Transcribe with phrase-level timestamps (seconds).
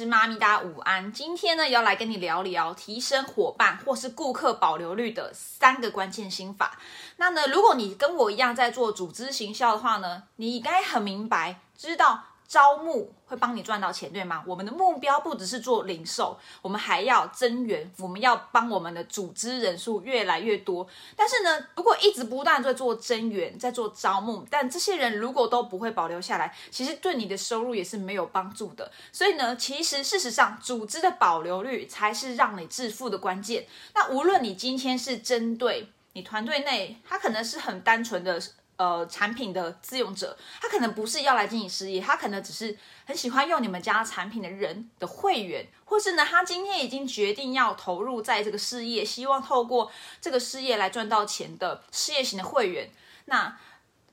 [0.00, 1.12] 师妈咪，大家午安。
[1.12, 6.78] 今天呢，要来跟你聊聊提升伙伴或是顾客保留率的三个关键心法。
[7.18, 12.24] 那呢，如果你跟我一样在做组织行销的话呢，你应该很明白，知道。
[12.50, 14.42] 招募会帮你赚到钱，对吗？
[14.44, 20.84] 我们的目标不只是做零售，我们还要增援，我们要帮我们的组织人数越来越多。
[21.14, 28.90] 但是呢，如果一直不断在做增援，在做招募，但这些人如果都不会保留下来，其实对你的收入也是没有帮助的。
[29.12, 33.64] 所以呢，其实事实上，组织的保留率才是让你致富的关键。
[33.94, 38.42] 那无论你今天是针对你团队内，他可能是很单纯的。
[38.80, 52.90] 呃，产品的自用者，他可能不是要来经营事业，他可能只是很喜欢用你们家产品的人的会员，或是呢，他今天已经决定要投入在这个事业，希望透过这个事业来赚到钱的事业型的会员。
[53.26, 53.54] 那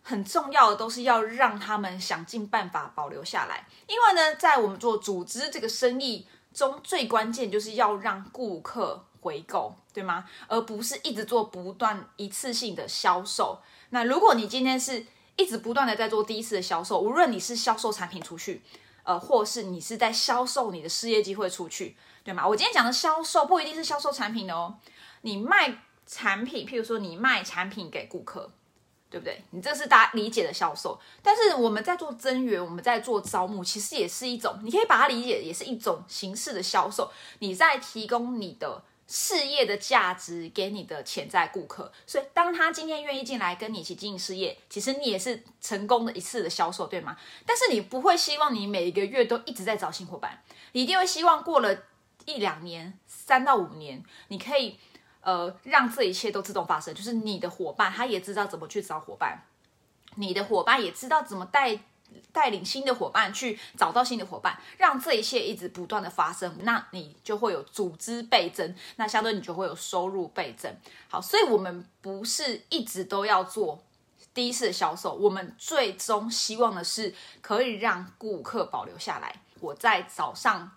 [0.03, 10.25] 很重要的都是要让他们想尽办法保留下来，因为呢，在我们做组织这个生意中，最关键就是要让顾客回购，对吗？
[10.49, 13.61] 而不是一直做不断一次性的销售。
[13.89, 18.61] 那如果你今天是一直不断的在做第一次的销售，无论你是销售产品出去，
[19.03, 22.47] 呃，或是你是在销售你的事业机会出去，对吗？
[22.47, 24.75] 我今天讲的销售不一定是销售产品的哦，
[25.21, 28.51] 你卖产品，譬如说你卖产品给顾客，
[29.09, 29.43] 对不对？
[29.51, 30.99] 你这是大家理解的销售。
[31.21, 37.11] 但是我们在做增援，我们在做招募，其实也是一种，你可以把它理解也是一种形式的销售。
[37.39, 38.83] 你在提供你的。
[39.07, 47.17] 事业的价值给你的潜在顾客，所以当他今天愿意进来跟你一起经营事业，其实你也是成功的一次的销售，对吗？
[47.45, 51.83] 但是你不会希望你每一个月都一直在找新伙伴，你一定会希望过了
[52.25, 54.77] 一两年、三到五年，你可以
[55.21, 59.43] 呃让这一切都自动发生，就是你的伙伴他也知道怎么去找伙伴，
[60.15, 61.79] 你的伙伴也知道怎么带。
[62.31, 70.71] 带领新的伙伴去找到新的伙伴，让这一切一直不断的发生，那你就会有组织倍增，那相对你就会有收入倍增。
[71.09, 73.83] 好，所以我们不是一直都要做
[74.33, 79.41] 第一次的销售，我们最终希望的是可以让顾客保留下来。
[79.59, 80.71] 我在早上。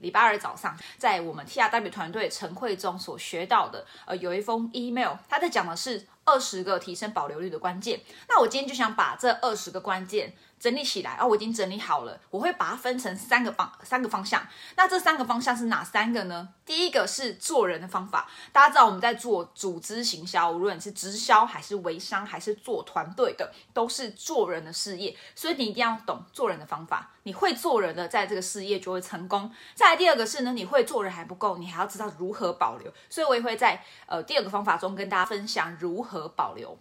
[0.00, 8.02] 礼拜二早上，在我们 T R W 团队晨会中所学到的，呃，有一封 email，他在讲的是二十个提升保留率的关键。
[8.28, 10.34] 那我今天就想把这二十个关键。
[10.64, 12.18] 整理起来啊，我已经整理好了。
[12.30, 14.42] 我会把它分成三个方三个方向。
[14.76, 16.48] 那这三个方向是哪三个呢？
[16.64, 18.26] 第一个是做人的方法。
[18.50, 25.14] 大家知道我们在做组织行销，无论是直销还是微商还是做团队的，都是做人的事业。
[25.34, 27.10] 所以你一定要懂做人的方法。
[27.24, 29.52] 你会做人的，在这个事业就会成功。
[29.74, 32.90] 再来第二个是呢，你会做人还不够，你还要知道如何保留。
[33.10, 36.78] 所以我也会在呃第二个方法中跟大家分享如何保留。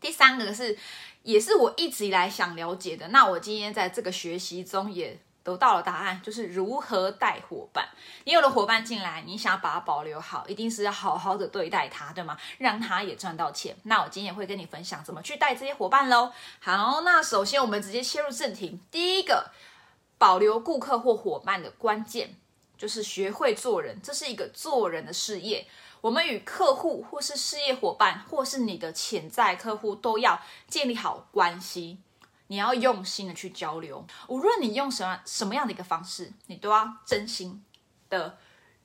[0.00, 0.78] 第三个是。
[1.24, 3.08] 也是我一直以来想了解的。
[3.08, 7.86] 那我今天在这个学习中也得到了答案，就是如何带伙伴。
[8.24, 12.38] 你有了伙伴进来，你想把它保留好，一定是要好好的对待他，对吗？
[12.56, 13.76] 让他也赚到钱。
[13.82, 16.32] 那我今天也会跟你分享怎么去带这些伙伴喽。
[16.60, 18.80] 好，那首先我们直接切入正题。
[18.90, 19.50] 第一个，
[20.16, 22.36] 保留顾客或伙伴的关键
[22.78, 25.66] 就是学会做人，这是一个做人的事业。
[26.00, 31.98] 我们与客户或是事业伙伴，或是你的潜在客户，都要建立好关系。
[32.50, 37.62] 你要用心的去交流，无论你用什么什么样的一个方式，你都要真心
[38.08, 38.38] 的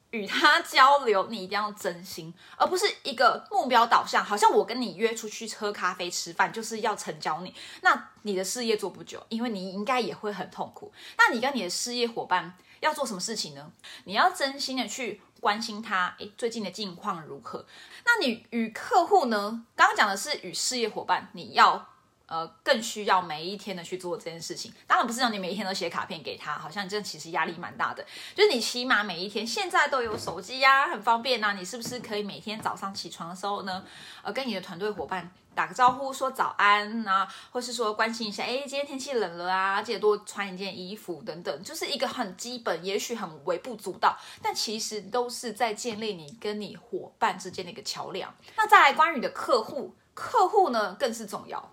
[0.09, 1.27] 与他交流。
[1.27, 4.25] 你一定要真心，而不是一个目标导向。
[4.25, 7.55] 好像我跟你约出去喝咖啡、吃饭，就是要成交你。
[7.81, 10.91] 那你的事业做不久，因为你应该也会很痛苦。
[11.17, 13.71] 那你跟你的事业伙伴要做什么事情呢？
[14.03, 15.21] 你要真心的去。
[15.43, 17.65] 关心他，诶，最近的近况如何？
[18.05, 19.65] 那你与客户呢？
[19.75, 21.89] 刚刚讲的是与事业伙伴，你要
[22.27, 24.73] 呃更需要每一天的去做这件事情。
[24.87, 28.05] 当然不是让你每一天都写卡片给他，好像这其实压力蛮大的。
[28.35, 31.53] 就是你起码每一天，现在都有手机呀，很方便呐。
[31.53, 33.83] 你是不是可以每天早上起床的时候呢，
[34.21, 35.31] 呃，跟你的团队伙伴？
[35.55, 48.33] 打个招呼，说早安啊，或是说关心一下，哎，今天天气冷了啊，记得多穿一件衣服等等，就是一个很基本，也许很微不足道，但其实都是在建立你跟你伙伴之间的一个桥梁。
[48.57, 51.71] 那再来关于你的客户，客户呢更是重要，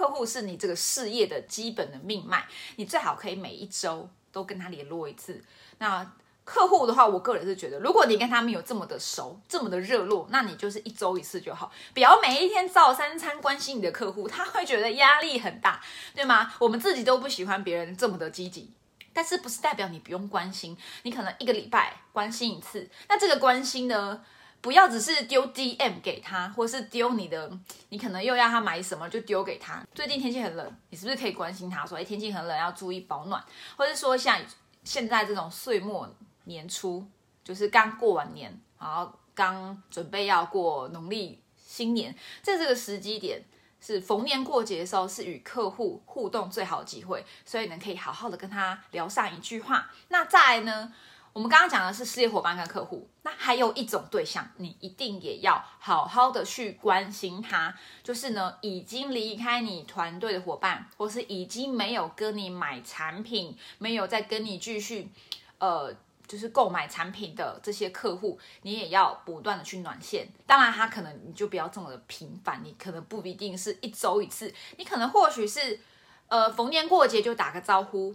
[0.00, 5.44] 客户是你这个事业的基本的命脉，你最好可以每一周都跟他联络一次。
[5.76, 6.10] 那
[6.42, 15.82] 客户的话，我个人是觉得，如果你跟他们有这么的熟，这么的热络，那你就是一周一次就好，不要每一天早三餐关心你的客户，他会觉得压力很大，
[16.14, 16.54] 对吗？
[16.58, 18.70] 我们自己都不喜欢别人这么的积极，
[19.12, 20.74] 但是不是代表你不用关心？
[21.02, 24.24] 你可能一个礼拜关心一次，那这个关心呢，
[24.60, 27.50] 不要只是丢 DM 给他，或是丢你的，
[27.88, 29.82] 你可能又要他买什么就丢给他。
[29.94, 33.44] 最近天气很冷，你是不是可以关心他说，哎，天气很冷，要注意保暖，
[33.76, 34.40] 或者说像。
[34.82, 36.08] 现在这种岁末
[36.44, 37.06] 年初，
[37.44, 43.44] 就是刚过完年，然后刚准备要过农历新年，在这个时机点。
[43.82, 49.90] 是逢年过节的时候，是与客户互动最好的机会，所以呢，可以好好的跟他聊上一句话。
[50.08, 50.92] 那再来呢，
[51.32, 65.10] 我们刚刚讲的是事业伙伴跟客户，那还有一种对象，你一定也要好好的去关心他，就是呢，已经离开你团队的伙伴，或是已经没有跟你买产品，没有再跟你继续，
[65.58, 65.94] 呃。
[66.30, 70.28] 就是购买产品的这些客户，你也要不断的去暖线。
[70.46, 75.80] 当然，他可能你就不要这么的频繁，你可能不一定是一周一次，你可能或许是
[76.28, 78.14] 呃逢年过节就打个招呼，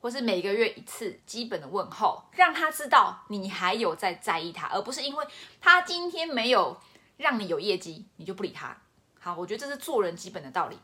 [0.00, 5.26] 或是每个月一次基本的问候，让他知道你还有在在意他，而不是因为
[5.60, 6.78] 他今天没有
[7.18, 8.76] 让你有业绩，你就不理他。
[9.18, 10.78] 好，我觉得这是做人基本的道理。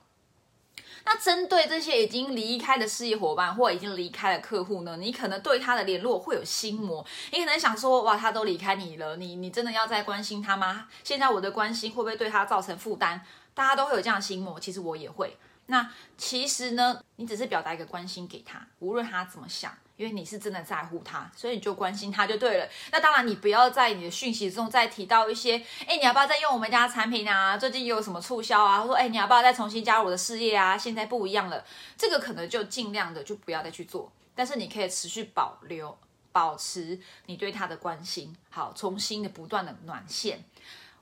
[1.07, 4.97] 那针对这些已经离开的事业伙伴或已经离开的客户呢？
[4.97, 10.89] 你可能对他的联络会有心魔，你可能想说，哇，他都离开你了，你你真的要再关心他吗？
[11.05, 13.21] 现在我的关心会不会对他造成负担？
[13.55, 15.37] 大家都会有这样的心魔，其实我也会。
[15.67, 19.77] 那其实呢，你只是表达一个关心给他，无论他怎么想。
[19.97, 22.69] 因为你是真的在乎他，所以你就关心他就对了。
[22.93, 27.57] 那当然，你不要在你的讯息中再提到一些，哎，你要不要再用我们家产品啊？
[27.57, 28.79] 最近有什么促销啊？
[28.79, 30.77] 或说，哎，你要不要再重新加入我的事业啊？
[30.77, 31.65] 现在不一样了，
[31.97, 34.13] 这个可能就尽量的就不要再去做。
[34.35, 35.97] 但是你可以持续保留、
[36.31, 40.45] 保持你对他的关心，好，重新的不断的暖线。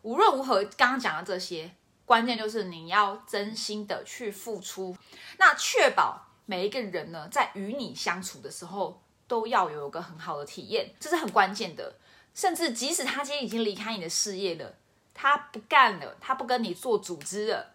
[0.02, 1.68] 无论如何，刚刚讲的这些，
[2.06, 4.96] 关键就是你要真心的去付出，
[5.38, 6.22] 那确保。
[6.46, 11.96] 每一个人呢，在与你相处的时候，都要有一个很好的体验，这是很关键的。
[12.34, 14.74] 甚至即使他今天已经离开你的事业了，
[15.14, 17.72] 他不干了，他不跟你做组织了，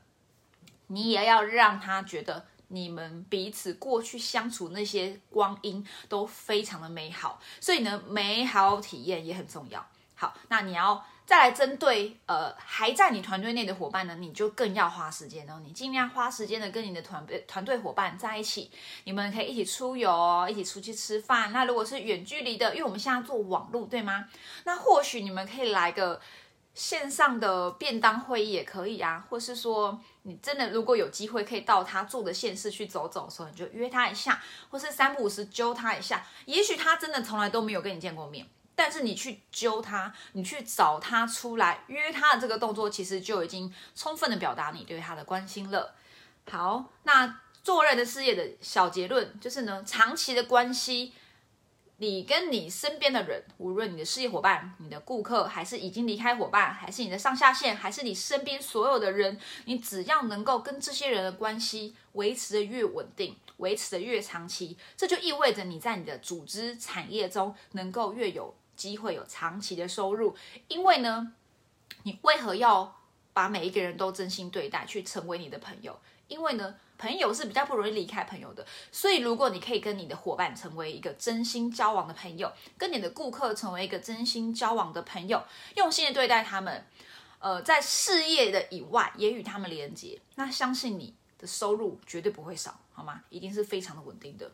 [0.85, 7.41] 你也要让他觉得你们彼此过去相处那些光阴都非常的美好。
[7.59, 9.83] 所以呢，美好体验也很重要。
[10.13, 11.03] 好，那你要。
[11.29, 15.61] 再来针对呃还在你团队内的伙伴呢，你就更要花时间哦。
[15.63, 18.71] 你尽量花时间的跟你的团队团队伙伴在一起，
[19.03, 21.51] 你们可以一起出游，一起出去吃饭。
[21.53, 24.25] 那如果是远距离的，因为我们现在做网络，对吗？
[24.63, 26.19] 那或许你们可以来个
[26.73, 34.41] 线上的便当会议也可以啊，或是说你真的如果有机会可以到他住的县市去走走的时候，你就约他一下，
[34.71, 36.25] 或是三不五时揪他一下。
[36.45, 38.47] 也许他真的从来都没有跟你见过面。
[38.79, 45.93] 但是你去揪他，你去找他出来约他的这个动作，其实就已经充分的表达你对他的关心了。
[46.49, 51.11] 好，那做人的事业的小结论就是呢，长期的关系，
[51.97, 68.55] 你跟你身边的人，无论你的事业伙伴、你的顾客，还是已经离开伙伴，还是你的上下线，还是你身边所有的人，你只要能够跟这些人的关系维持的越稳定，维持的越长期，这就意味着你在你的组织产业中能够越有。
[68.79, 70.33] 机会有长期的收入，
[70.69, 71.33] 因为呢，
[72.03, 73.01] 你为何要
[73.33, 75.99] 把每一个人都真心对待，去成为你的朋友？
[76.29, 85.43] 因为呢，朋友是比较不容易离开朋友的，所以如果你可以跟你的伙伴成为一个真心交往的朋友，跟你的顾客成为一个真心交往的朋友，
[85.75, 86.85] 用心的对待他们，
[87.39, 93.23] 呃，在事业的以外也与他们连接，那相信你的收入绝对不会少，好吗？
[93.29, 94.49] 一定是非常的稳定的。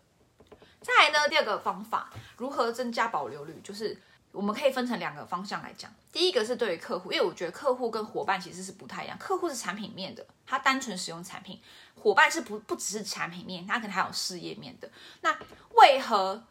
[0.82, 4.00] 再来呢，第二个方法，如何增加保留率，就是。
[4.36, 5.90] 我们可以分成两个方向来讲。
[6.12, 9.18] 第一个是对于客户，因为我觉得客户跟伙伴其实是不太一样。
[9.18, 11.58] 客户是产品面的，他单纯使用产品；
[11.96, 14.90] 伙伴是不不只是产品面，他可能还有事业面的。
[15.22, 15.36] 那
[15.72, 16.44] 为何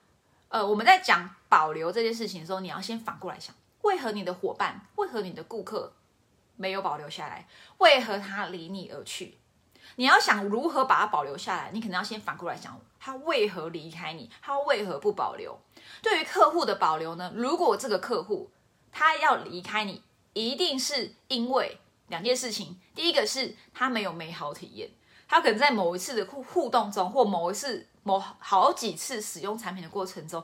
[0.49, 5.93] 呃我们在讲保留这件事情的时候，你要先反过来想：为何你的伙伴，为何你的顾客
[6.57, 7.47] 没有保留下来？
[7.79, 9.38] 为何他离你而去？
[9.97, 14.31] 你要想如何把它保留下来，你可能要先反过来想，他为何离开你？
[14.43, 15.59] 他为何不保留？
[16.03, 17.33] 对于客户的保留呢？
[17.35, 18.50] 如果这个客户
[18.91, 22.81] 他要离开你，一定是因为两件事情。
[22.95, 24.91] 第一个是他没有美好体验，
[25.29, 30.43] 他可能在某一次的互互动中，或某一次某好几次使用产品的过程中，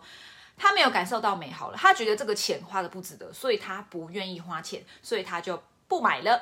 [0.56, 6.40] 他没有感受到美好了，他觉得这个钱花的不值得，所以他不愿意花钱，所以他就不买了。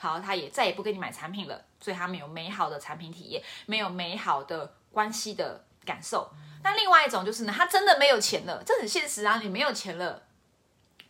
[0.00, 6.32] 好，他也再也不跟你买产品了，所以他没有美好的产品体验，没有美好的关系的感受。
[6.64, 10.22] 那另外一种就是呢，他真的没有钱了，这很现实啊，你没有钱了，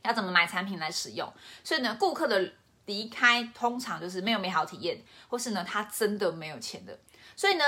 [0.03, 1.33] 要怎么买产品来使用？
[1.63, 2.53] 所以呢，顾客的
[2.87, 6.99] 离开通常就是没有美好体验，或是呢，他真的没有钱的。
[7.37, 7.65] 所以呢，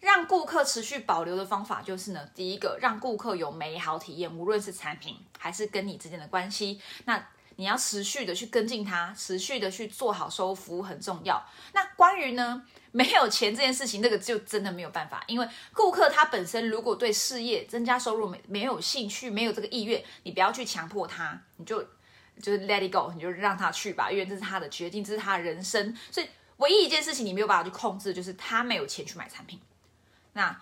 [0.00, 6.80] 让顾客持续保留的方法就是呢，第一个让顾客有美好体验，无论是产品还是跟你之间的关系。
[7.04, 11.44] 那你要持续的去跟进它，持续的去做好收服务很重要。
[11.72, 21.82] 那关于呢没有钱这件事情，那个就真的没有办法，因为顾客他本身如果对事业增加收入没没有兴趣，没有这个意愿，你不要去强迫他，你就
[22.40, 25.96] 就是 let it go，你就让他去吧，因为这是他的决定，这是他的人生。
[26.10, 29.60] 所以唯一一件事情你没有办法去控制，就是他没有钱去买产品。
[30.32, 30.60] 那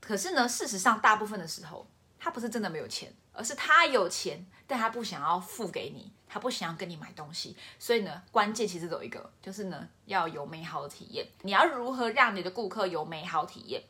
[0.00, 1.86] 可是呢，事实上大部分的时候，
[2.18, 7.56] 他不是真的没有钱，而是他有钱，但他不想要付给你，他不想要跟你买东西。
[7.78, 11.26] 所以呢，关键其实有一个，就是呢，要有美好的体验。
[11.42, 13.82] 你要如何让你的顾客有美好体验？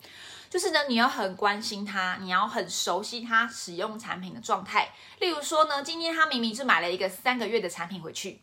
[0.49, 4.93] 就是呢，你要很关心他，你要很熟悉他使用产品的状态。
[5.19, 8.41] 例如说呢，今天他明明是买了一个三个月的产品回去，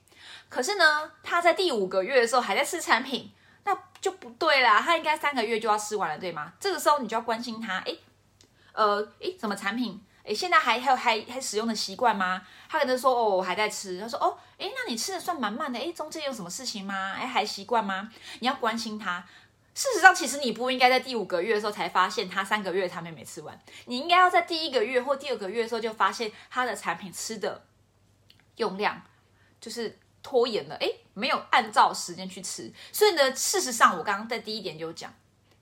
[0.49, 3.31] 可是呢，他在第五个月的时候还在吃产品。
[3.65, 6.51] 那就不对啦，他应该三个月就要吃完了，对吗？
[6.59, 7.97] 这个时候你就要关心他，诶，
[8.73, 10.03] 呃，诶，什么产品？
[10.23, 12.41] 诶，现在还还有还还使用的习惯吗？
[12.69, 13.99] 他可能说，哦，我还在吃。
[13.99, 17.13] 他说，哦，诶，那你吃的算蛮慢的，诶，中间有什么事情吗？
[17.19, 18.09] 诶，还习惯吗？
[18.39, 19.25] 你要关心他。
[19.75, 27.65] 事实上，其实你不应该在第五个月的时候才发现他三个月产品没吃完，你应该要在第一个月或第二个月的时候就发现他的产品吃的
[28.57, 29.01] 用量
[29.59, 30.99] 就是拖延了，诶。
[31.15, 35.13] 没有按照时间去吃，所以呢，事实上我刚刚在第一点就讲，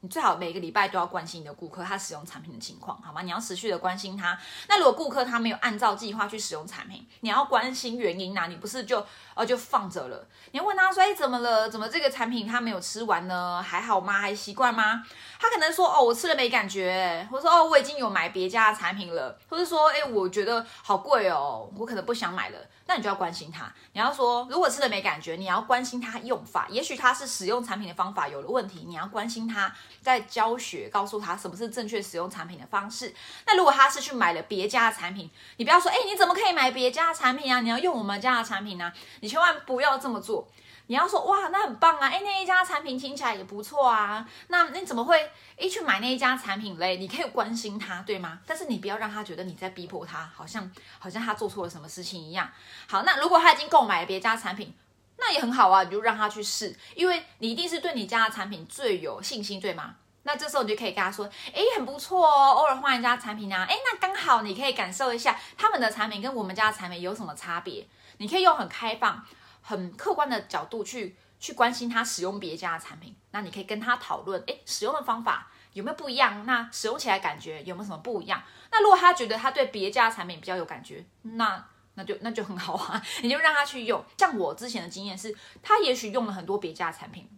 [0.04, 3.22] 你最好每个礼拜都要关心你的顾客他使用产品的情况，好吗？
[3.22, 4.36] 你要持续的关心他。
[4.68, 9.06] 那如果顾客他没有按照计划去使用产品，你要关心原因呐，你不是就
[9.36, 10.28] 呃就放着了？
[10.54, 11.70] 你要问他说，哎，怎么了？
[11.70, 13.62] 怎么这个产品他没有吃完呢？
[13.62, 14.14] 还好吗？
[14.14, 15.04] 还习惯吗？
[15.40, 22.58] 他可能说，哦，我吃了没感觉，或者说，哦，我已经有买别家的产品了，或者说，哎，我觉得好贵哦，我可能不想买了。
[22.92, 33.16] 那你就要关心他，你要说，如果吃了没感觉，你要关心他用法，也许他是使用产品的方法有了问题，你要关心他在教学，告诉他什么是正确使用产品的方式。
[33.48, 37.62] 那如果他是去买了别家的产品，你不要说，哎，你怎么可以买别家的产品啊？
[37.62, 38.92] 你要用我们家的产品呢？
[39.22, 40.46] 你千万不要这么做。
[40.92, 42.10] 你要说哇，那很棒啊！
[42.10, 44.28] 哎，那一家产品听起来也不错啊。
[44.50, 46.98] 那你怎么会一去买那一家产品嘞？
[46.98, 48.40] 你可以关心他，对吗？
[48.46, 50.70] 但是你不要让他觉得你在逼迫他，好像
[51.00, 52.52] 好像他做错了什么事情一样。
[52.90, 54.76] 好，那如果他已经购买了别家产品，
[55.16, 59.96] 那也很好啊，你就让他去试，因为你一定是对你家的产品最有信心，对吗？
[60.24, 67.88] 那这时候你就可以跟他说，哎，很不错哦，偶尔换一家产品啊，哎，那刚好你可以感受一下他们的产品跟我们家的产品有什么差别。
[68.18, 69.26] 你可以用很开放。
[69.62, 76.46] 很客观的角度去去关心他使用别家的产品，那你可以跟他讨论，诶，使用的方法有没有不一样？
[76.46, 78.42] 那使用起来感觉有没有什么不一样？
[78.72, 81.66] 那如果他觉得他对别家的产品比较有感觉，那
[81.96, 84.04] 那就那就很好啊， 你就让他去用。
[84.18, 87.30] 像我之前的经验是，他也许用了很多别家的产品，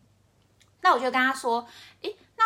[0.82, 1.68] 那我就跟他说，
[2.02, 2.44] 诶，那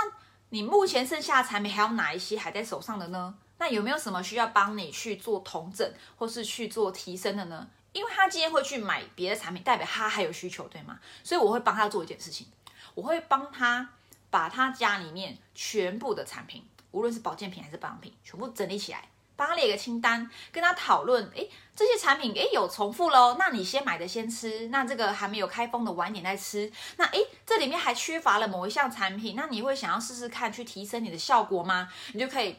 [0.49, 3.35] 你目前剩下的产品还有哪一些还在手上的呢？
[3.59, 7.67] 那有没有什么需要帮你去做同整或是去做提升的呢？
[7.97, 10.99] 因为他今天会去买别的产品，代表他还有需求，对吗？
[11.23, 12.45] 所以我会帮他做一件事情，
[12.93, 13.89] 我会帮他
[14.29, 21.27] 把他家里面全部的产品，无论是保健品还是保养品，全部整理起来，帮他列一个清单，跟他讨论。
[21.33, 26.71] 诶，这些产品诶有重复喽，那你先买的先吃，那这个还没有开封的晚点再吃。
[26.97, 31.91] 那诶，这里面还缺乏了某一项产品，那你会想要试试看去提升你的效果吗？
[32.13, 32.57] 你就可以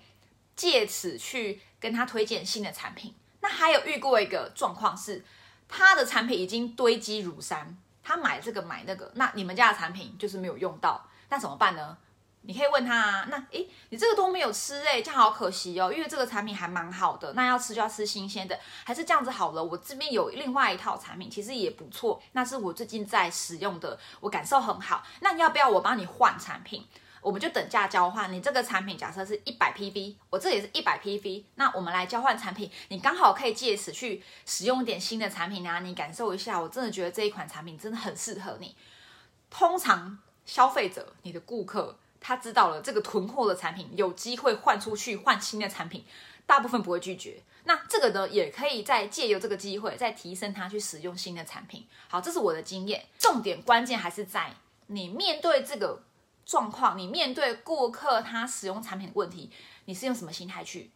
[0.56, 3.14] 借此去跟他推荐新的产品。
[3.40, 5.24] 那还有遇过一个状况是，
[5.68, 11.96] 他的产品已经堆积如山，他买这个买那个，那你们家的产品就是没有用到，那怎么办呢？
[12.42, 19.62] 你可以问他，啊，那诶，你这个都没有吃诶，这样好可惜哦，因为这个产品还蛮好的，那要吃就要吃新鲜的，还是这样子好了。
[19.62, 25.04] 我这边有另外一套产品，其实也不错，那是我最近在使用的，我感受很好。
[25.20, 26.86] 那要不要我帮你换产品？
[27.20, 38.76] 我们就等价交换，你这个产品假设是一百 PV，我这也是一百 PV，那我们来交换产品，你刚好可以借此去使用一点新的产品啊，你感受一下，我真的觉得这一款产品真的很适合你。
[39.50, 46.04] 通常消费者，你的顾客，他知道了这个囤货的产品有机会换出去换新的产品，
[46.46, 47.42] 大部分不会拒绝。
[47.64, 51.86] 那这个呢，也可以再借由这个机会再提升他去使用新的产品。
[52.08, 54.54] 好，这是我的经验，重点关键还是在
[54.86, 56.02] 你面对这个。
[56.48, 59.50] 状况，你面对顾客他使用产品的问题，
[59.84, 60.90] 你是用什么心态去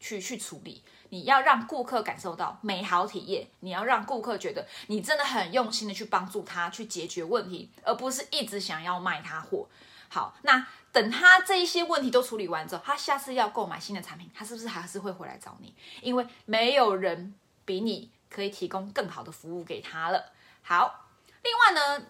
[0.00, 0.82] 去去处理？
[1.10, 9.68] 你要让顾客感受到美好体验，你要让顾客觉得你真的很用心的去帮助他去解决问题，而不是一直想要卖他货。
[10.08, 15.74] 好，那等他这一些问题都处理完之后，他下次要购买新的产品，他是不是还是会回来找你？
[16.00, 17.34] 因为没有人
[17.66, 20.32] 比你可以提供更好的服务给他了。
[20.62, 21.10] 好，
[21.42, 22.06] 另外呢。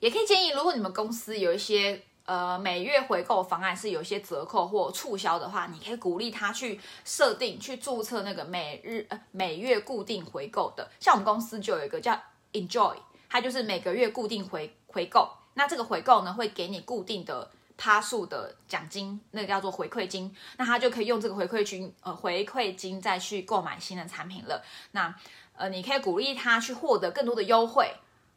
[0.00, 10.88] 也可以建议，如果你们公司有一些呃每月回购方案是有一些折扣或促销的话，你可以鼓励他去设定去注册那个每日呃每月固定回购的。
[11.00, 12.20] 像我们公司就有一个叫
[12.52, 12.94] Enjoy，
[13.28, 15.28] 它就是每个月固定回回购。
[15.54, 20.32] 那这个回购呢，会给你固定的趴数的奖金，那个叫做回馈金。
[20.58, 24.62] 那他就可以用这个回馈金呃回馈金再去购买新的产品了。
[24.92, 25.12] 那
[25.56, 27.92] 呃你可以鼓励他去获得更多的优惠。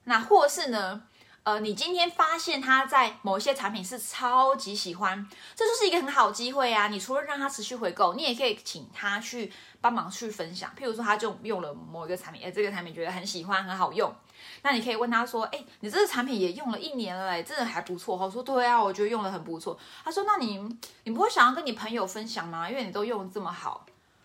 [0.05, 1.03] 那或是呢？
[1.43, 6.87] 呃，你今天发现他在某一些产品是超级喜欢，这就是一个很好机会啊！
[6.87, 10.71] 你除了让他持续回购，你也可以请他去帮忙去分享。
[10.79, 14.13] 譬如说，他就用了某一个产品，哎，这个产品觉得很喜欢，很好用，
[14.61, 18.15] 那你可以问他说，哎，你这个产品也用了一年了，哎，真的还不错。
[18.15, 19.75] 我说对啊，我觉得用的很不错。
[20.05, 20.59] 他说，那你
[21.05, 22.69] 你不会想要跟你朋友分享吗？
[22.69, 23.83] 因为你都用这么好。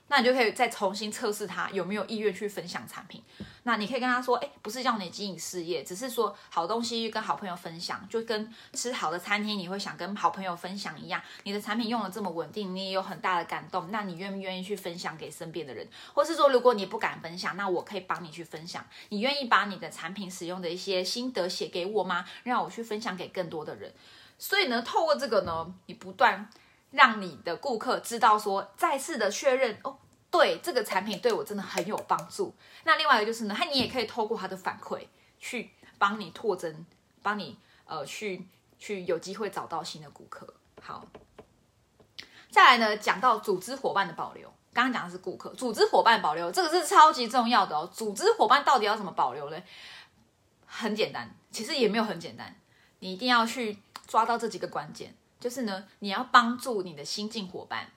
[0.09, 3.23] 那你就可以再重新测试他有没有意愿去分享产品。
[3.65, 11.21] 那你可以跟他说，哎，不是叫你经营事业，只是说好东西跟好朋友分享，就跟吃好的餐厅你会想跟好朋友分享一样。
[11.43, 15.85] 你的产品用的这么稳定，你也有很大的感动，那你愿不愿意去分享给身边的人？
[16.15, 18.87] 或是说，如果你不敢分享，那我可以帮你去分享。
[19.09, 22.25] 你愿意把你的产品使用的一些心得写给我吗？
[22.45, 23.93] 让我去分享给更多的人。
[24.39, 26.49] 所以呢，透过这个呢，你不断。
[26.91, 29.99] 让你的顾客知道说，再次的确认哦，
[30.31, 32.55] 对这个产品对我真的很有帮助。
[32.85, 35.07] 那另外一个就是呢，他你也可以透过他的反馈
[35.39, 36.87] 去帮你拓增，
[37.23, 38.47] 帮你呃去
[38.79, 40.55] 去有机会找到新的顾客。
[40.81, 41.05] 好，
[42.51, 47.91] 再来呢，讲到组织伙伴的保留，刚刚讲的是顾客，组织伙伴保留这个是超级重要的哦。
[47.93, 49.63] 组织伙伴到底要怎么保留呢？
[50.67, 52.55] 很简单，其实也没有很简单，
[52.99, 55.15] 你一定要去抓到这几个关键。
[55.39, 57.91] 就是呢，你要帮助你的新进伙伴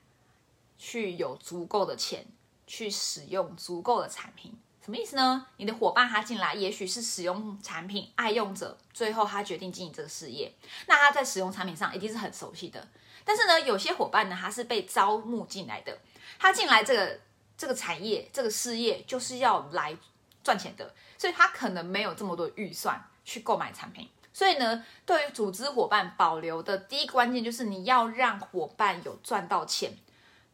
[0.77, 2.25] 去有足够的钱
[2.67, 5.47] 去使用足够的产品，什么意思呢？
[5.57, 10.53] 你的伙伴他进来，也许是使用产品爱用者，最后他决定经营这个事业，
[10.87, 12.87] 那他在使用产品上一定是很熟悉的。
[13.23, 15.97] 但是呢，有些伙伴呢，他是被招募进来的，
[16.37, 17.19] 他进来这个
[17.57, 19.95] 这个产业这个事业就是要来
[20.43, 24.09] 赚钱的，所以他可能没有这么多预算去购买产品。
[24.39, 29.97] 所以呢，对于组织伙伴保留的第一关键就是你要让伙伴有赚到钱，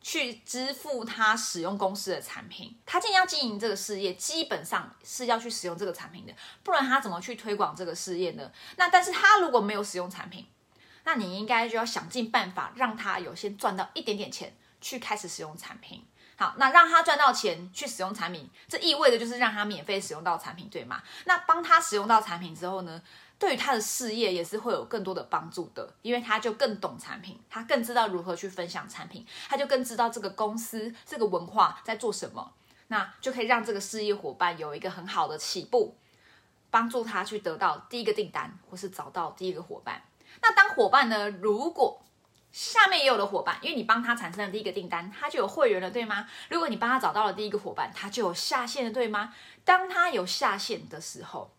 [0.02, 2.76] 去支付他使用公司的产品。
[2.84, 8.52] 他既然要经营这个事业，基本上是要去使用这个产品的，不然他怎么去推广这个事业呢？
[8.78, 10.48] 那但是他如果没有使用产品，
[11.04, 16.04] 那你应该就要想尽办法让他有先赚到一点点钱，去开始使用产品。
[16.38, 21.04] 好，那让他赚到钱去使用产品，这意味着就是让他免费使用到产品，对吗？
[21.26, 23.02] 那帮他使用到产品之后呢？
[23.38, 32.54] 对于他的事业也是会有更多的帮助的，因为他就更懂产品，他更知道如何去分享产品，他就更知道这个公司这个文化在做什么，
[32.88, 35.98] 那就可以让这个事业伙伴有一个很好的起步，
[36.72, 40.02] 帮助他去得到第一个订单，或是找到第一个伙伴。
[40.42, 42.02] 那当伙伴呢，如果
[42.54, 46.26] 下面也有了伙伴，因为你帮他产生了第一个订单，他就有会员了，对吗？
[46.50, 49.36] 如果你帮他找到了第一个伙伴，他就有下线了，对吗？
[49.66, 51.52] 当他有下线的时候。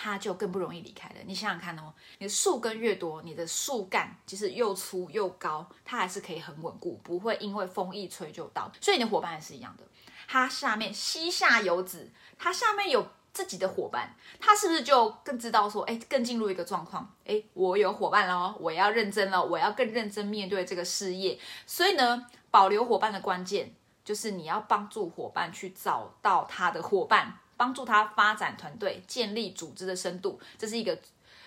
[0.00, 1.16] 它就更不容易离开了。
[1.26, 8.70] 你想想看哦，你的树根越多，你的树干就是又粗又高，它还是可以很稳固，不会因为风一吹就倒。
[8.80, 9.82] 所以你的伙伴也是一样的，
[10.28, 21.36] 它下面膝下有子，它下面有自己的伙伴，它是不是就更知道说，哎，更进入一个状况，哎，我有伙伴了，我要认真了，我要更认真面对这个事业。
[21.66, 27.40] 所以呢，保留伙伴的关键就是你要帮助伙伴去找到他的伙伴。
[27.58, 30.96] 帮助他发展团队、建立组织的深度，这是一个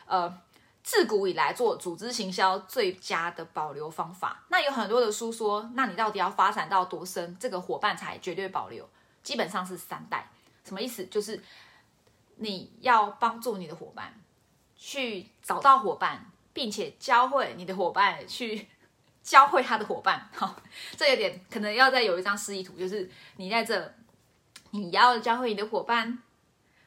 [0.05, 0.31] 呃
[0.83, 4.43] 自古以来做组织行销最佳的保留方法。
[4.49, 8.87] 那有很多的书说，那你到底要发展到多深，这个伙伴才绝对保留？
[9.23, 10.29] 基本上是三代。
[10.65, 11.05] 什么意思？
[11.05, 11.41] 就是
[12.35, 14.13] 你要帮助你的伙伴
[14.75, 18.67] 去找到伙伴，并且教会你的伙伴去
[19.23, 20.29] 教会他的伙伴。
[20.35, 20.55] 好，
[20.97, 23.95] 这有点可能要再有一张示意图，就是你在这。
[24.71, 26.19] 你要教会你的伙伴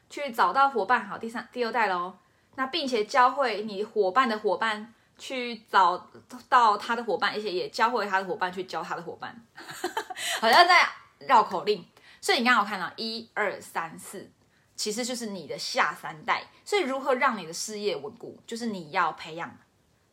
[0.09, 2.17] 去找到伙伴，好，第三、第二代喽。
[2.55, 6.09] 那并且教会你伙伴的伙伴去找
[6.47, 9.45] 到他的伙伴，而且也教会他的伙伴去教他的伙伴，
[10.39, 10.87] 好像在
[11.19, 11.85] 绕口令。
[12.21, 14.31] 所以你刚刚看到一二三四，
[14.75, 16.43] 其实就是你的下三代。
[16.63, 19.55] 所以如何让你的事业稳固，就是你要培养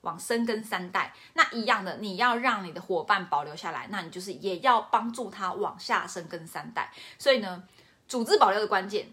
[0.03, 1.13] 往生根三代。
[1.33, 6.93] 那一样的，你要让你的伙伴保留下来，那你就是也要帮助他往下生根三代。
[7.19, 7.65] 所以呢。
[8.09, 9.11] 组织保留的关键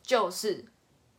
[0.00, 0.64] 就是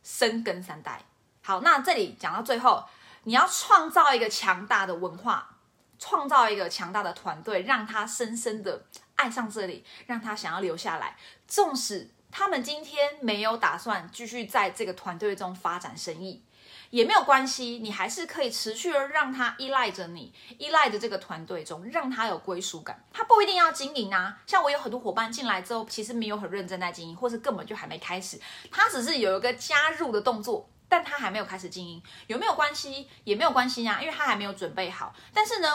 [0.02, 1.04] 深耕三代。
[1.42, 2.82] 好，那这里讲到最后，
[3.24, 5.58] 你要创造一个强大的文化，
[5.98, 11.14] 创造一个强大的团队，让他深深的爱上这里，让他想要留下来。
[11.46, 16.42] 纵使他们今天没有打算继续在这个团队中发展生意，
[16.90, 23.02] 也没有关系，你还是可以持续的让他依赖着你，依赖着这个团队中，让他有归属感。
[23.12, 33.08] 他不一定要经营啊，像我有很多伙伴进来之后，其实没有很认真在经营，或是根本就还没开始，他只是有一个加入的动作，但他还没有开始经营，有没有关系？
[33.24, 35.14] 也没有关系啊，因为他还没有准备好。
[35.32, 35.68] 但是呢，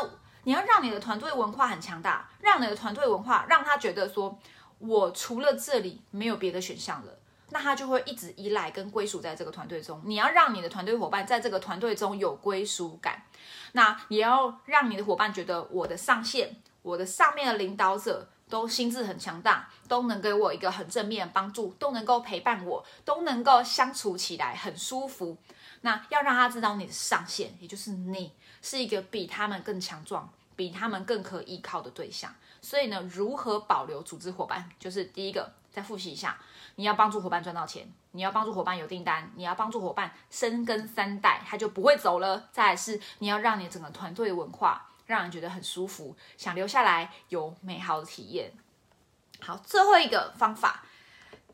[0.44, 4.38] 你要让你的团队文化很强大，让你的团队文化让他觉得说。
[4.78, 7.18] 我除了这里没有别的选项了，
[7.56, 10.02] 那他就会一直依赖跟归属在这个团队中。
[10.04, 13.24] 你要让你的团队伙伴在这个团队中有归属感，
[13.72, 25.38] 那也要让你的伙伴觉得我的上线、我的上面的领导者都心智很强大，都能给我一个很正面的帮助，都能够陪伴我，都能够相处起来很舒服。
[25.80, 30.30] 那要让他知道你的上线，也就是你是一个比他们更强壮。
[30.58, 36.40] 比他们更可依靠的对象，所以呢，如何保留组织伙伴，就是第一个，再复习一下，
[36.76, 42.50] 你要帮助伙伴赚到钱，你要帮助伙伴有订单，你要帮助伙伴深耕三代，他就不会走了。
[42.52, 48.52] 再来是，你要让你整个团队文化让人觉得很舒服，想留下来有美好的体验。
[49.42, 50.84] 好，最后一个方法，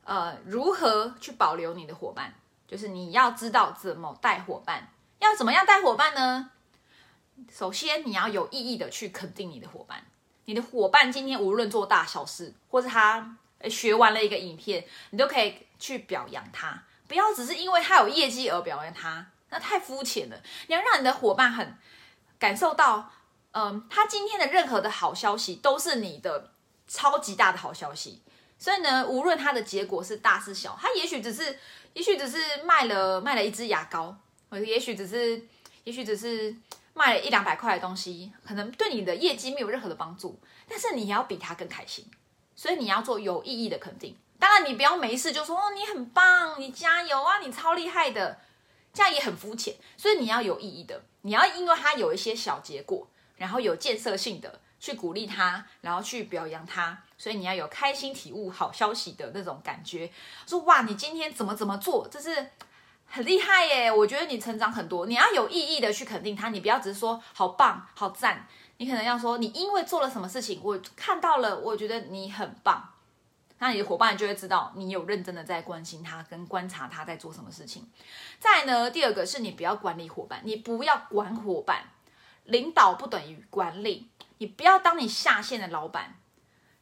[0.03, 2.33] 呃，如何去保留你的伙伴，
[2.67, 6.51] 就是你要知道怎么带伙伴，要怎么样带伙伴呢？
[7.51, 10.05] 首先，你要有意义的去肯定你的伙伴。
[10.45, 13.37] 你的伙伴今天无论做大小事，或是他
[13.69, 16.83] 学完了一个影片，你都可以去表扬他。
[17.07, 20.41] 不要只是因为他有业绩而表扬他，那太肤浅了。
[20.67, 21.77] 你要让你的伙伴很
[22.39, 23.11] 感受到，
[23.51, 26.51] 嗯，他今天的任何的好消息都是你的
[26.87, 28.21] 超级大的好消息。
[28.57, 31.59] 所以呢，无论他的结果是大是小，他也许只是，
[31.93, 34.15] 也许只是卖了卖了一支牙膏，
[34.49, 35.41] 或者也许只是，
[35.83, 36.55] 也许只是。
[36.93, 42.05] 卖了一两百块的东西，可能对你的业绩没有任何的帮助，但是你要比他更开心，
[42.61, 44.15] 所以你要做有意义的肯定。
[44.37, 48.37] 当然，你不要没事就说哦，你很棒，你加油啊，你超厉害的，
[48.93, 49.73] 这样也很肤浅。
[49.97, 57.01] 所以你要有意义的，你要因为他有一些小结果，然后有建设性的去鼓励他，然后去表扬他。
[57.17, 60.11] 所以你要有开心体悟好消息的那种感觉，
[60.45, 62.51] 说哇，你今天怎么怎么做，这是。
[63.13, 63.91] 很厉害耶！
[63.91, 68.47] 我觉得你成长很多，你要有意义的去肯定他，你不要只是说好棒、好赞，
[68.77, 72.93] 你可能要说你因为做了什么事情，我看到了，我觉得你很棒，
[73.59, 77.85] 那你的伙伴就会知道你有认真的在关心他跟观察他在做什么事情。
[78.39, 81.83] 再呢，第二个是你不要管理伙伴，你不要管伙伴，
[82.45, 86.15] 领导不等于管理，你不要当你下线的老板，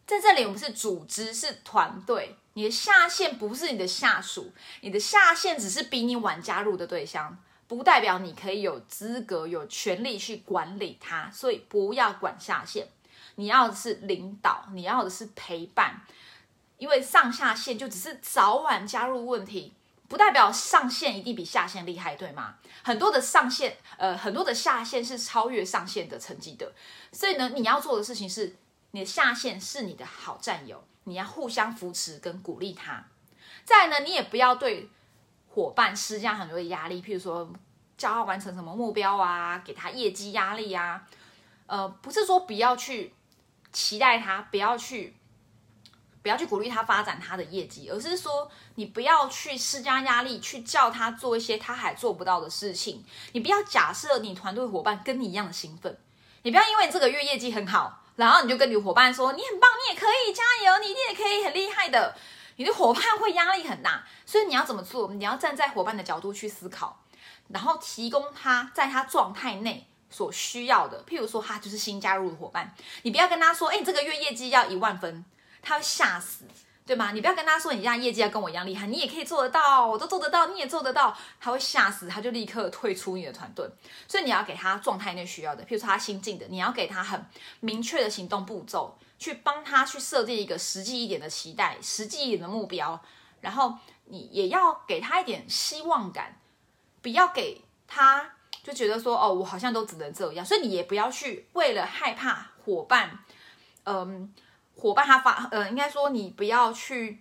[0.05, 2.37] 在这里我们是组织，是团队。
[2.59, 11.31] 你的下线不是你的下属，你的下线只是比你晚加入的对象，不代表你可以有资格、有权利去管理他。
[11.33, 12.89] 所以不要管下线，
[13.35, 16.01] 你要的是领导，你要的是陪伴。
[16.77, 19.71] 因为上下线就只是早晚加入问题，
[20.09, 22.55] 不代表上线一定比下线厉害，对吗？
[22.83, 26.73] 很多的上线，呃，很多的下线是超越上线的成绩的。
[27.13, 28.57] 所以呢，你要做的事情是，
[28.91, 30.83] 你的下线是你的好战友。
[31.09, 33.03] 你要互相扶持跟鼓励他，
[33.65, 34.89] 再呢，你也不要对
[35.49, 37.51] 伙伴施加很多的压力，譬如说
[37.97, 41.05] 叫他完成什么目标啊，给他业绩压力啊，
[41.65, 43.13] 呃，不是说不要去
[43.73, 45.15] 期待他，不要去
[46.21, 53.03] 不要去鼓励他发展他的业绩，而是说你不要去施加压力，去叫他做一些他还做不到的事情。
[53.33, 55.97] 你不要假设你团队伙伴跟你一样的兴奋，
[56.43, 58.03] 你不要因为这个月业绩很好。
[58.19, 62.13] 然后你就跟你伙伴说：“你很棒，你也可以加油，你一定也可以很厉害的。”
[62.58, 65.13] 你的伙伴会压力很大，所以你要怎么做？
[65.13, 67.01] 你要站在伙伴的角度去思考，
[67.47, 71.01] 然后提供他在他状态内所需要的。
[71.05, 75.23] 譬如说，他就是新加入的伙伴，你不要跟他说：“哎，这个月业绩要一万分。”
[75.63, 76.43] 他会吓死。
[76.89, 77.12] 对吗？
[77.12, 83.69] 你不要跟他说你家业绩要跟我一样厉害，你也可以做得到，我都做得到，你也做得到，他会吓死，他就立刻退出你的团队。
[84.08, 87.23] 所以你要给他状态内需要的，譬如说他新进的，你要给他很
[87.60, 92.99] 明确的行动步骤，去帮他去设定一个实际一点的期待，实际一点的目标，
[93.41, 93.75] 然后
[94.06, 96.39] 你也要给他一点希望感，
[97.04, 98.32] 不要给他
[98.63, 103.19] 就觉得说哦，我好像都只能这样，所以你也不要去为了害怕伙伴，
[103.84, 104.34] 嗯。
[104.79, 107.19] 伙伴他发，呃，应该说你不要去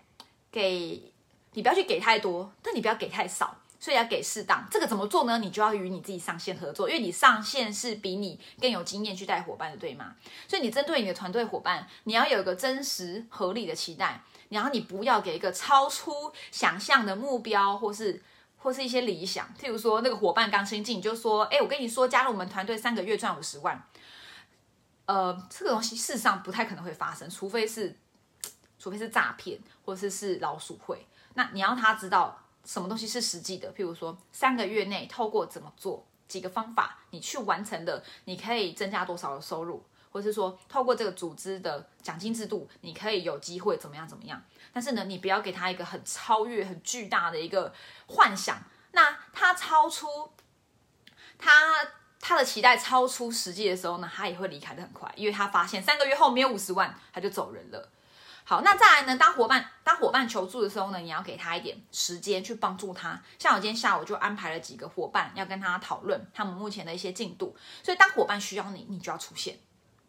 [0.52, 1.12] 给，
[1.54, 4.64] 你不要去给太多，但你不要给太少，所以要给适当。
[4.70, 5.38] 这个怎么做呢？
[5.38, 10.14] 你就要与你自己上线合作，因为你上线是比你更有经验去带伙伴的，对吗？
[10.46, 18.22] 所以你针对你的团队伙伴，你要有一个真实合理的期待，然后你不要给一个超出想象的目标，或是
[18.58, 19.48] 或是一些理想。
[19.60, 23.84] 譬如说那个伙伴刚新进，就说，哎，我跟你说，加入我们团队三个月赚五十万。
[25.08, 27.96] 呃，这个东西事实上不太可能会发生，除非是
[28.78, 31.06] 除非是诈骗或者是是老鼠会。
[31.32, 44.42] 那你要他知道什么东西是实际的，譬如说三个月内透过怎么做几个方法，你去完成的，你可以增加多少的收入，或者是说透过这个组织的奖金制度，你可以有机会怎么样怎么样。
[44.74, 47.72] 但是呢，你不要给他一个很超越、很巨大的一个
[48.08, 48.58] 幻想。
[48.92, 50.06] 那他超出
[52.28, 57.88] 他的期待超出实际的时候呢，他也会离开的很快，因为他发现三个月后没有五十万，他就走人了。
[58.44, 59.16] 好，那再来呢？
[59.16, 63.18] 当伙伴当伙伴求助的时候呢，你要给他一点时间去帮助他。
[63.38, 67.56] 像我今天下午就安排了几个伙伴要跟他讨论他们目前的一些进度。
[67.82, 69.58] 所以当伙伴需要你，你就要出现。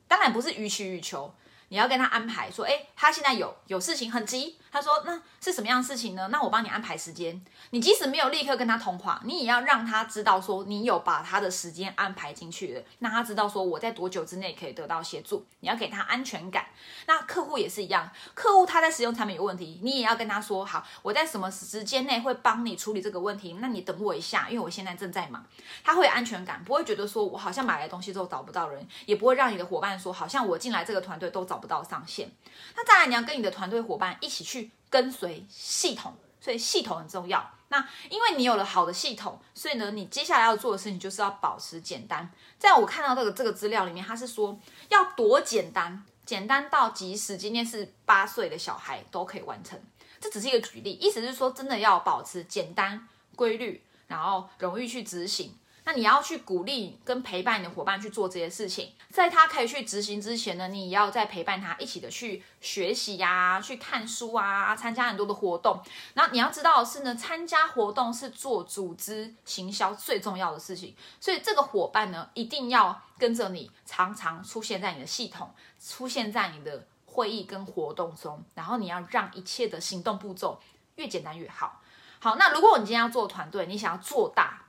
[0.05, 1.33] 当然不是予取予求。
[1.69, 4.57] 你要跟他安排说，哎，他现在有有事情很急。
[4.71, 6.27] 他说，那是什么样的事情呢？
[6.31, 7.43] 那我帮你安排时间。
[7.71, 12.81] 你即使没有立刻跟他通话，你也要让他知道说，你有把他的时间安排进去了。
[12.99, 15.43] 那他知道说，我在多久之内可以得到协助。
[15.61, 16.67] 你要给他安全感。
[17.07, 23.53] 那客户也是一样，客户他在使用产品有问题，你也要跟他说，好，我在什么时间内会帮你处理这个问题。
[23.59, 25.43] 那你等我一下，因为我现在正在忙。
[25.83, 31.58] 他会安全感，不会觉得说我好像买了东西之后找不到人，也不会让你的伙伴说，好像我进来这个团队都找。
[31.59, 32.31] 不到上限，
[32.75, 37.51] 那再来你要跟你的团队伙伴一起去跟随系统，所以系统很重要。
[37.67, 42.27] 那因为你有了好的系统，所以呢，你接下来要做的事情就是要保持简单。
[42.57, 49.79] 在我看到这个这个资料里面，他是说要多简单，简单到即使今天是八岁的小孩都可以完成。
[50.19, 55.55] 这只是一个举例，意思是说真的要保持简单、规律，然后容易去执行。
[55.89, 65.81] 那你要去鼓励跟陪伴你的伙伴去做这些事情，在他可以去执行之前呢，你也要在陪伴他一起的去学习呀，去看书啊，参加很多的活动。
[66.13, 75.51] 然后你要知道的是呢，参加活动是做组织行销最重要的事情，所以这个伙伴呢，一定要跟着你，常常出现在你的系统，
[75.83, 78.43] 出现在你的会议跟活动中。
[78.53, 80.61] 然后你要让一切的行动步骤
[80.97, 81.81] 越简单越好。
[82.19, 84.65] 好，那如果你今天要做团队，你想要做大。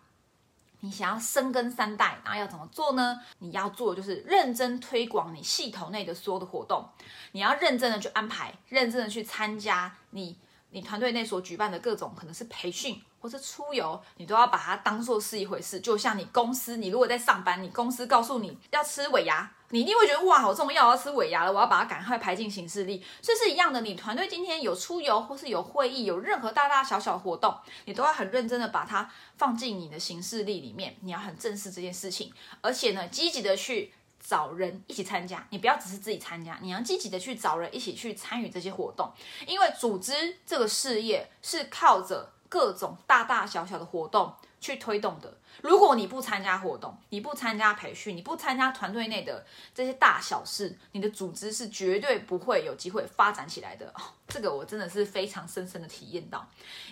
[0.80, 3.20] 你想要深耕三代，那要怎么做呢？
[3.38, 6.88] 你要做的就是认真推广你系统内的所有的活动，
[7.32, 10.38] 你要认真的去安排，认真的去参加你
[10.70, 13.00] 你团队内所举办的各种可能是培训。
[13.22, 15.78] 或是出游，你都要把它当做是一回事。
[15.80, 23.04] 就像你公司，你如果在上班，你公司告诉你要吃尾牙，你一定会觉得哇，好重要，要吃尾牙了，我要把它赶快排进行事历。
[23.20, 27.54] 所以是一样的，你团队今天有出游，或是有会议，有任何大大小小活动，
[27.84, 30.96] 你都要很认真的把它放进你的行事历里面。
[31.02, 35.44] 你要很正视这件事情，而且呢，积极的去找人一起参加。
[35.50, 39.10] 你不要只是自己参加，你要积极的去找人一起去参与这些活动，
[39.46, 42.30] 因为组织这个事业是靠着。
[42.50, 45.32] 各种大大小小的活动去推动的。
[45.62, 53.94] 如果你不参加活动，你不参加培训，你不参加团队内的这些大小事，你的组织是绝对不会有机会发展起来的。
[54.26, 56.44] 这个我真的是非常深深的体验到。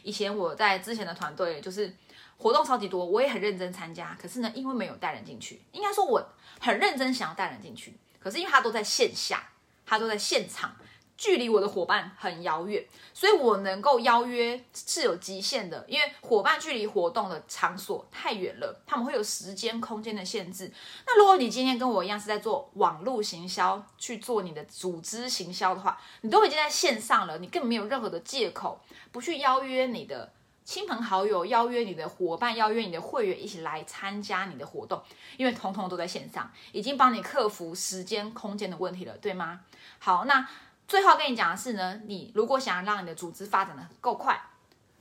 [0.04, 1.92] 以前我在之前的团队，就是
[2.36, 4.16] 活动超级多，我也很认真参加。
[4.16, 6.24] 可是呢，因为没有带人进去，应该说我
[6.60, 9.50] 很认真想要带人进去，可是因为他都在线下，
[9.86, 10.76] 他都在现场。
[11.16, 20.72] 距离我的伙伴很遥远，所以我能够邀约是有极限的，因为伙伴距离活动的场所太远了，他们会有时间空间的限制。
[21.04, 30.32] 那如果你今天跟我一样是在做网络行销，去做你的组织行销的话，你都已经在线上了，你更没有任何的借口不去邀约你的
[30.68, 35.02] 亲朋好友，邀约你的伙伴，邀约你的会员一起来参加你的活动，
[35.38, 39.60] 因为通通都在线上，已经帮你克服时间空间的问题了，对吗？
[39.98, 40.46] 好，那。
[40.86, 44.38] 最后跟你讲的是呢，你如果想要让你的组织发展的够快，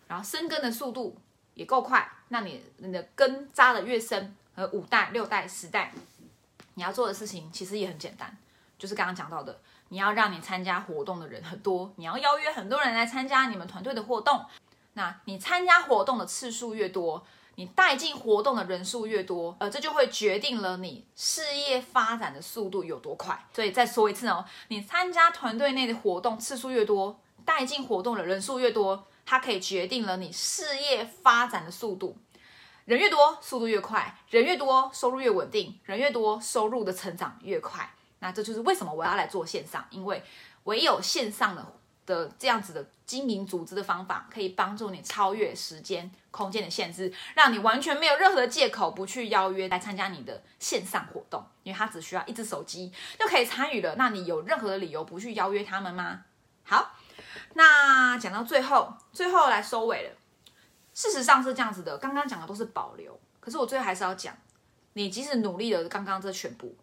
[0.08, 1.18] 然后生根的速度
[1.54, 5.92] 也够快，那你你的根扎的越深，和五代、六代、十代，
[6.76, 8.38] 你要做的事情其实也很简单，
[8.80, 14.46] 就是刚刚讲到的，你要让你参加活动的人很多，你要邀约很多人来参加你们团队的活动，
[14.98, 17.24] 那你参加活动的次数越多。
[17.60, 23.48] 你带进活动的人数越多，呃，这就会决定了你事业发展的速度有多快。
[23.52, 32.16] 所以再说一次哦，你参加团队内的活动次数越多，带进活动的人数越多，它可以决定了你事业发展的速度。
[32.86, 37.92] 人越多，速度越快；人越多，收入越稳定；人越多，收入的成长越快。
[38.20, 40.24] 那这就是为什么我要来做线上，因为
[40.66, 41.74] 唯有线上的。
[42.08, 53.96] 的这样子的经营组织的方法，可以帮助你超越时间空间的限制，让你完全没有任何的借口不去邀约来参加你的线上活动，因为他只需要一只手机就可以参与了。
[53.96, 56.22] 那你有任何的理由不去邀约他们吗？
[56.64, 56.96] 好，
[57.54, 60.16] 那讲到最后，最后来收尾了。
[60.94, 64.36] 事实上是这样子的，刚刚讲的都是保留，可是我最后还是要讲，
[64.94, 66.76] 你即使努力了刚刚这全部，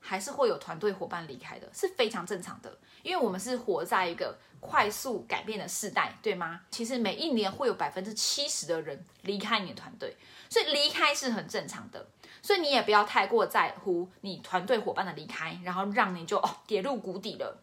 [0.00, 2.78] 还是会有团队伙伴离开的，是非常正常的。
[3.02, 6.60] 因为我们是活在一个快速改变的时代，对吗？
[6.70, 10.16] 其实每一年会有百分之七十的人离开你的团队，
[10.48, 12.06] 所以离开是很正常的。
[12.40, 17.62] 所以你也不要太过在乎你团队伙伴的离开，然后让你就哦跌入谷底了。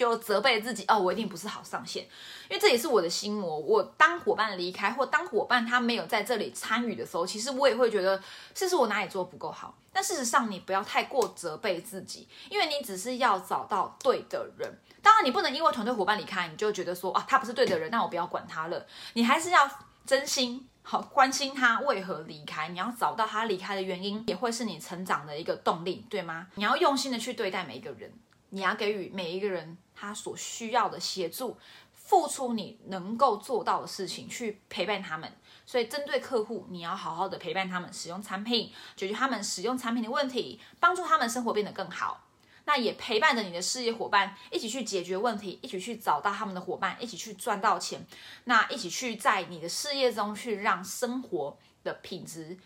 [0.00, 2.04] 就责备自己哦，我一定不是好上线，
[2.48, 3.58] 因为这也是我的心魔。
[3.58, 8.16] 我当伙伴离开，或当伙伴他没有在这里参与的时候，其实我也会觉得，
[8.54, 9.76] 是不是我哪里做不够好？
[9.92, 14.72] 但事实上，你不要太过责备自己，因为你只是要找到对的人。
[15.02, 18.86] 当然，你不能因为团队伙伴离开，你就觉得说啊，他不是对的人，那我不要管他了。
[19.12, 19.70] 你还是要
[20.06, 26.46] 真心好关心他为何离开，你要找到他离开的原因，也会是你成长的一个动力，对吗？
[26.54, 28.10] 你要用心的去对待每一个人。
[28.52, 31.58] 你要给予每一个人他所需要的协助，
[31.92, 35.30] 付出你能够做到的事情，去陪伴他们。
[35.66, 42.24] 所以，针对客户，你要好好的陪伴他们使用产品，解决他们使用产品的问题，帮助他们生活变得更好。
[42.64, 48.04] 那也陪伴着你的事业伙伴一起去解决问题，一起去找到他们的伙伴，一起去赚到钱。
[48.44, 52.56] 那一起去在你的事业中去让生活的品质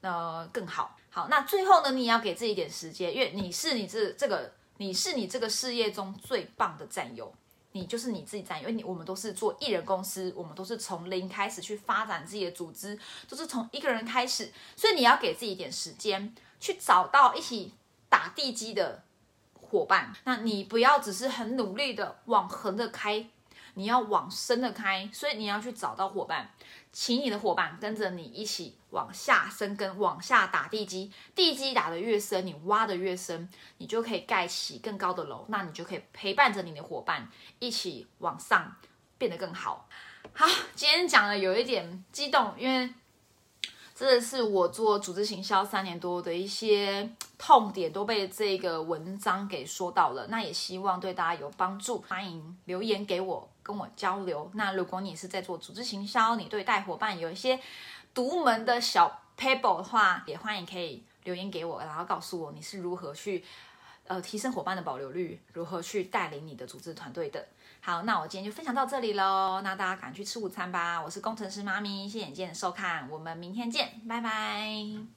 [0.00, 0.98] 呃更好。
[1.08, 4.52] 好，那最后呢，你也要给自己一点时间，因为你是你这这个。
[4.80, 7.30] 你是你这个事业中最棒的战友，
[7.72, 17.74] 你就是你自己战友，因为你我们都是做艺人公司，我们都是从零开始去发展自己的组织，都是从一个人开始，所以你要给自己一点时间，去找到一起
[18.08, 19.02] 打地基的
[19.52, 20.14] 伙伴。
[20.24, 23.28] 那你不要只是很努力的往横的开。
[23.74, 26.52] 你要往深的开，所以你要去找到伙伴，
[26.92, 31.10] 请你的伙伴跟着你一起往下深根，往下打地基。
[31.34, 33.48] 地基打得越深，你挖得越深，
[33.78, 35.44] 你就可以盖起更高的楼。
[35.48, 38.76] 那你就可以陪伴着你的伙伴一起往上
[39.18, 39.88] 变得更好。
[40.32, 42.92] 好，今天讲的有一点激动，因为。
[43.92, 50.26] 这是我做组织行销三年多的一些痛点，都被这个文章给说到了。
[50.28, 54.50] 那也希望对大家有帮助，欢迎留言给我，跟我交流。
[54.54, 57.58] 那如果你是在做组织行销，你对带伙伴有一些
[58.14, 63.44] 独门的小 paper 的话，也欢迎可以留言给我，然后告诉我你是如何去
[64.06, 67.46] 呃提升伙伴的保留率，如何去带领你的组织团队的。
[67.82, 69.60] 好，那我今天就分享到这里喽。
[69.62, 71.00] 那大家赶去吃午餐吧。
[71.00, 75.10] 我是工程师妈咪，谢谢你今天的收看，我们明天见，拜拜。